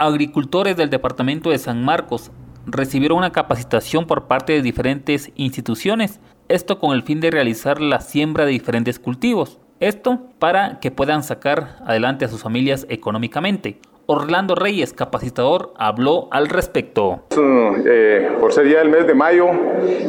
Agricultores 0.00 0.76
del 0.76 0.90
departamento 0.90 1.50
de 1.50 1.58
San 1.58 1.84
Marcos 1.84 2.30
recibieron 2.66 3.18
una 3.18 3.32
capacitación 3.32 4.06
por 4.06 4.28
parte 4.28 4.52
de 4.52 4.62
diferentes 4.62 5.32
instituciones, 5.34 6.20
esto 6.46 6.78
con 6.78 6.94
el 6.94 7.02
fin 7.02 7.18
de 7.18 7.32
realizar 7.32 7.80
la 7.80 8.00
siembra 8.00 8.44
de 8.44 8.52
diferentes 8.52 9.00
cultivos, 9.00 9.58
esto 9.80 10.20
para 10.38 10.78
que 10.78 10.92
puedan 10.92 11.24
sacar 11.24 11.78
adelante 11.84 12.24
a 12.24 12.28
sus 12.28 12.44
familias 12.44 12.86
económicamente. 12.88 13.80
Orlando 14.06 14.54
Reyes, 14.54 14.92
capacitador, 14.92 15.74
habló 15.76 16.28
al 16.30 16.48
respecto. 16.48 17.24
Eh, 17.36 18.36
por 18.38 18.52
ser 18.52 18.68
ya 18.68 18.80
el 18.80 18.90
mes 18.90 19.04
de 19.06 19.14
mayo 19.14 19.48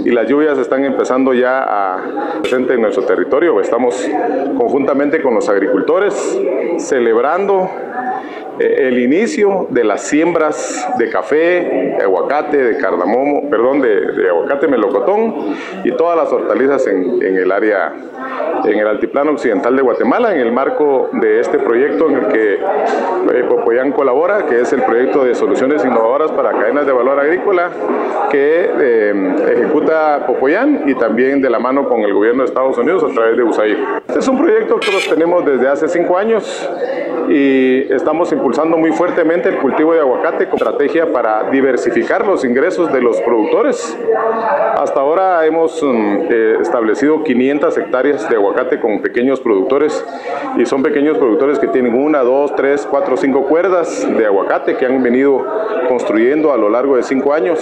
y 0.05 0.11
las 0.11 0.29
lluvias 0.29 0.59
están 0.59 0.85
empezando 0.85 1.33
ya 1.33 1.63
a 1.63 2.39
presente 2.41 2.75
en 2.75 2.81
nuestro 2.81 3.03
territorio, 3.05 3.59
estamos 3.59 4.07
conjuntamente 4.55 5.21
con 5.21 5.33
los 5.33 5.49
agricultores 5.49 6.39
celebrando 6.77 7.69
el 8.59 8.99
inicio 8.99 9.67
de 9.69 9.83
las 9.83 10.01
siembras 10.01 10.87
de 10.97 11.09
café, 11.09 11.95
de 11.97 12.03
aguacate, 12.03 12.57
de 12.57 12.77
cardamomo, 12.77 13.49
perdón, 13.49 13.81
de, 13.81 14.27
aguacate 14.29 14.67
melocotón 14.67 15.55
y 15.83 15.91
todas 15.91 16.17
las 16.17 16.31
hortalizas 16.31 16.85
en, 16.87 17.21
el 17.21 17.51
área, 17.51 17.93
en 18.65 18.79
el 18.79 18.87
altiplano 18.87 19.31
occidental 19.31 19.75
de 19.75 19.81
Guatemala, 19.81 20.33
en 20.33 20.41
el 20.41 20.51
marco 20.51 21.09
de 21.13 21.39
este 21.39 21.59
proyecto 21.59 22.09
en 22.09 22.15
el 22.17 22.27
que 22.27 22.53
eh, 22.55 23.43
Popoyán 23.47 23.91
colabora, 23.91 24.45
que 24.45 24.61
es 24.61 24.73
el 24.73 24.81
proyecto 24.83 25.23
de 25.23 25.35
soluciones 25.35 25.83
innovadoras 25.85 26.31
para 26.31 26.51
cadenas 26.51 26.85
de 26.85 26.91
valor 26.91 27.19
agrícola 27.19 27.69
que 28.29 28.69
eh, 28.79 29.35
ejecuta 29.53 30.25
Popoyán 30.27 30.83
y 30.85 30.95
también 30.95 31.41
de 31.41 31.49
la 31.49 31.59
mano 31.59 31.87
con 31.87 32.01
el 32.01 32.13
gobierno 32.13 32.43
de 32.43 32.49
Estados 32.49 32.77
Unidos 32.77 33.03
a 33.09 33.13
través 33.13 33.37
de 33.37 33.43
USAID. 33.43 33.77
Este 34.07 34.19
es 34.19 34.27
un 34.27 34.37
proyecto 34.37 34.79
que 34.79 34.91
los 34.91 35.07
tenemos 35.07 35.45
desde 35.45 35.67
hace 35.67 35.87
cinco 35.87 36.17
años 36.17 36.69
y 37.29 37.91
estamos 37.93 38.31
impulsando 38.31 38.77
muy 38.77 38.91
fuertemente 38.91 39.49
el 39.49 39.57
cultivo 39.57 39.93
de 39.93 39.99
aguacate 39.99 40.47
con 40.47 40.57
estrategia 40.57 41.11
para 41.11 41.49
diversificar 41.51 42.25
los 42.25 42.43
ingresos 42.43 42.91
de 42.91 43.01
los 43.01 43.21
productores. 43.21 43.97
Hasta 44.75 44.99
ahora 44.99 45.45
hemos 45.45 45.81
mm, 45.83 46.17
eh, 46.29 46.57
establecido 46.61 47.23
500 47.23 47.77
hectáreas 47.77 48.29
de 48.29 48.35
aguacate 48.35 48.79
con 48.79 49.01
pequeños 49.01 49.39
productores 49.39 50.03
y 50.57 50.65
son 50.65 50.81
pequeños 50.81 51.17
productores 51.17 51.59
que 51.59 51.67
tienen 51.67 51.93
una, 51.93 52.19
dos, 52.19 52.55
tres, 52.55 52.87
cuatro, 52.89 53.15
cinco 53.17 53.43
cuerdas 53.45 54.07
de 54.17 54.25
aguacate 54.25 54.77
que 54.77 54.85
han 54.85 55.03
venido 55.03 55.45
construyendo 55.87 56.51
a 56.51 56.57
lo 56.57 56.69
largo 56.69 56.95
de 56.95 57.03
cinco 57.03 57.33
años 57.33 57.59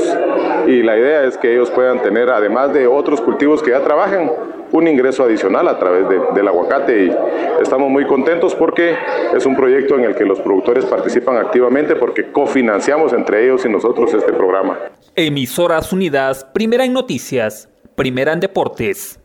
y 0.66 0.84
la 0.84 0.98
idea 0.98 1.24
es 1.24 1.38
que 1.38 1.54
ellos 1.54 1.72
puedan 1.72 2.02
tener, 2.02 2.30
además 2.30 2.74
de 2.74 2.88
otros 2.88 3.22
cultivos 3.22 3.62
que 3.62 3.72
ya 3.72 3.82
trabajan, 3.82 4.32
un 4.72 4.88
ingreso 4.88 5.24
adicional 5.24 5.68
a 5.68 5.78
través 5.80 6.06
del 6.34 6.48
aguacate 6.48 7.06
y 7.06 7.12
estamos 7.62 7.90
muy 7.90 8.06
contentos 8.06 8.56
porque 8.56 8.96
es 9.36 9.46
un 9.46 9.56
proyecto 9.56 9.96
en 9.96 10.06
el 10.06 10.16
que 10.16 10.26
los 10.26 10.40
productores 10.40 10.86
participan 10.86 11.38
activamente 11.38 11.96
porque 11.96 12.32
cofinanciamos 12.32 13.14
entre 13.14 13.46
ellos 13.46 13.66
y 13.66 13.70
nosotros 13.70 14.14
este 14.14 14.34
programa. 14.34 14.78
Emisoras 15.16 15.92
Unidas, 15.94 16.46
primera 16.54 16.86
en 16.86 16.94
noticias, 16.94 17.70
primera 17.96 18.34
en 18.34 18.40
deportes. 18.40 19.20